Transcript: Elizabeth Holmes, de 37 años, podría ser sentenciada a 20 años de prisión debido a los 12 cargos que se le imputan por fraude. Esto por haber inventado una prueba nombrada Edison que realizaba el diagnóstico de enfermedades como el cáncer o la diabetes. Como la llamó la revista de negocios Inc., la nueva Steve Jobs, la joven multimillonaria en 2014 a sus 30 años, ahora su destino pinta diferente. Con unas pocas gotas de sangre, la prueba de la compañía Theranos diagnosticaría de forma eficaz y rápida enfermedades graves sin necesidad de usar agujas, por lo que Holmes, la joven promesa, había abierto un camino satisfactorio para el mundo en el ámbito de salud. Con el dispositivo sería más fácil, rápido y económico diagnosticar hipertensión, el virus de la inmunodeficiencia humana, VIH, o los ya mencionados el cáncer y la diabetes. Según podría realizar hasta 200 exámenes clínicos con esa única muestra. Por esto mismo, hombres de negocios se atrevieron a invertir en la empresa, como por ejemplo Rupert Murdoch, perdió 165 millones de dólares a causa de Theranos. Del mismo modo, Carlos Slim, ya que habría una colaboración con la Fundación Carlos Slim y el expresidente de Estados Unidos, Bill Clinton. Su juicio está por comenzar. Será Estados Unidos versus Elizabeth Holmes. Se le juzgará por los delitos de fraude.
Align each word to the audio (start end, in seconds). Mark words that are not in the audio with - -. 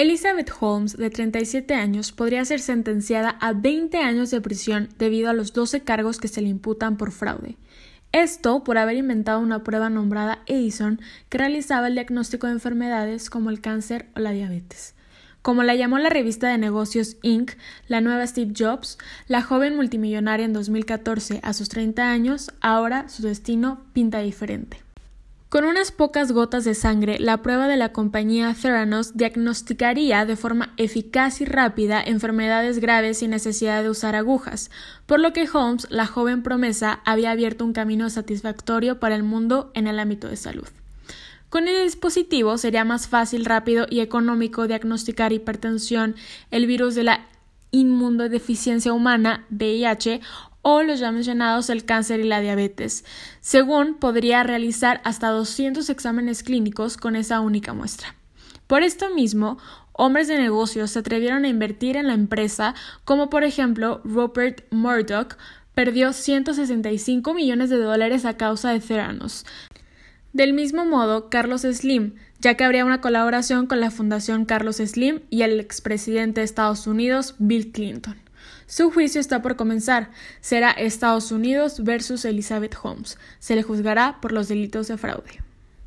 Elizabeth 0.00 0.50
Holmes, 0.58 0.96
de 0.96 1.10
37 1.10 1.74
años, 1.74 2.10
podría 2.10 2.42
ser 2.46 2.60
sentenciada 2.60 3.36
a 3.38 3.52
20 3.52 3.98
años 3.98 4.30
de 4.30 4.40
prisión 4.40 4.88
debido 4.98 5.28
a 5.28 5.34
los 5.34 5.52
12 5.52 5.82
cargos 5.82 6.18
que 6.18 6.28
se 6.28 6.40
le 6.40 6.48
imputan 6.48 6.96
por 6.96 7.12
fraude. 7.12 7.58
Esto 8.10 8.64
por 8.64 8.78
haber 8.78 8.96
inventado 8.96 9.40
una 9.40 9.62
prueba 9.62 9.90
nombrada 9.90 10.38
Edison 10.46 11.02
que 11.28 11.36
realizaba 11.36 11.88
el 11.88 11.96
diagnóstico 11.96 12.46
de 12.46 12.54
enfermedades 12.54 13.28
como 13.28 13.50
el 13.50 13.60
cáncer 13.60 14.06
o 14.16 14.20
la 14.20 14.30
diabetes. 14.30 14.94
Como 15.42 15.64
la 15.64 15.74
llamó 15.74 15.98
la 15.98 16.08
revista 16.08 16.48
de 16.48 16.56
negocios 16.56 17.18
Inc., 17.20 17.52
la 17.86 18.00
nueva 18.00 18.26
Steve 18.26 18.54
Jobs, 18.58 18.96
la 19.28 19.42
joven 19.42 19.76
multimillonaria 19.76 20.46
en 20.46 20.54
2014 20.54 21.40
a 21.42 21.52
sus 21.52 21.68
30 21.68 22.10
años, 22.10 22.52
ahora 22.62 23.10
su 23.10 23.22
destino 23.22 23.84
pinta 23.92 24.20
diferente. 24.20 24.78
Con 25.50 25.64
unas 25.64 25.90
pocas 25.90 26.30
gotas 26.30 26.64
de 26.64 26.76
sangre, 26.76 27.18
la 27.18 27.42
prueba 27.42 27.66
de 27.66 27.76
la 27.76 27.90
compañía 27.90 28.54
Theranos 28.54 29.16
diagnosticaría 29.16 30.24
de 30.24 30.36
forma 30.36 30.72
eficaz 30.76 31.40
y 31.40 31.44
rápida 31.44 32.00
enfermedades 32.00 32.78
graves 32.78 33.18
sin 33.18 33.32
necesidad 33.32 33.82
de 33.82 33.90
usar 33.90 34.14
agujas, 34.14 34.70
por 35.06 35.18
lo 35.18 35.32
que 35.32 35.48
Holmes, 35.52 35.88
la 35.90 36.06
joven 36.06 36.44
promesa, 36.44 37.00
había 37.04 37.32
abierto 37.32 37.64
un 37.64 37.72
camino 37.72 38.08
satisfactorio 38.10 39.00
para 39.00 39.16
el 39.16 39.24
mundo 39.24 39.72
en 39.74 39.88
el 39.88 39.98
ámbito 39.98 40.28
de 40.28 40.36
salud. 40.36 40.68
Con 41.48 41.66
el 41.66 41.82
dispositivo 41.82 42.56
sería 42.56 42.84
más 42.84 43.08
fácil, 43.08 43.44
rápido 43.44 43.88
y 43.90 43.98
económico 43.98 44.68
diagnosticar 44.68 45.32
hipertensión, 45.32 46.14
el 46.52 46.68
virus 46.68 46.94
de 46.94 47.02
la 47.02 47.26
inmunodeficiencia 47.72 48.92
humana, 48.92 49.46
VIH, 49.50 50.20
o 50.62 50.82
los 50.82 51.00
ya 51.00 51.12
mencionados 51.12 51.70
el 51.70 51.84
cáncer 51.84 52.20
y 52.20 52.24
la 52.24 52.40
diabetes. 52.40 53.04
Según 53.40 53.94
podría 53.94 54.42
realizar 54.42 55.00
hasta 55.04 55.28
200 55.28 55.88
exámenes 55.90 56.42
clínicos 56.42 56.96
con 56.96 57.16
esa 57.16 57.40
única 57.40 57.72
muestra. 57.72 58.14
Por 58.66 58.82
esto 58.82 59.10
mismo, 59.10 59.58
hombres 59.92 60.28
de 60.28 60.38
negocios 60.38 60.92
se 60.92 61.00
atrevieron 61.00 61.44
a 61.44 61.48
invertir 61.48 61.96
en 61.96 62.06
la 62.06 62.14
empresa, 62.14 62.74
como 63.04 63.30
por 63.30 63.44
ejemplo 63.44 64.00
Rupert 64.04 64.62
Murdoch, 64.70 65.36
perdió 65.74 66.12
165 66.12 67.34
millones 67.34 67.70
de 67.70 67.78
dólares 67.78 68.24
a 68.24 68.36
causa 68.36 68.70
de 68.70 68.80
Theranos. 68.80 69.46
Del 70.32 70.52
mismo 70.52 70.84
modo, 70.84 71.28
Carlos 71.28 71.62
Slim, 71.62 72.14
ya 72.38 72.54
que 72.54 72.64
habría 72.64 72.84
una 72.84 73.00
colaboración 73.00 73.66
con 73.66 73.80
la 73.80 73.90
Fundación 73.90 74.44
Carlos 74.44 74.76
Slim 74.76 75.20
y 75.28 75.42
el 75.42 75.58
expresidente 75.58 76.40
de 76.40 76.44
Estados 76.44 76.86
Unidos, 76.86 77.34
Bill 77.38 77.72
Clinton. 77.72 78.16
Su 78.66 78.90
juicio 78.90 79.20
está 79.20 79.42
por 79.42 79.56
comenzar. 79.56 80.10
Será 80.40 80.70
Estados 80.70 81.32
Unidos 81.32 81.82
versus 81.82 82.24
Elizabeth 82.24 82.76
Holmes. 82.82 83.18
Se 83.38 83.56
le 83.56 83.62
juzgará 83.62 84.18
por 84.20 84.32
los 84.32 84.48
delitos 84.48 84.88
de 84.88 84.96
fraude. 84.96 85.49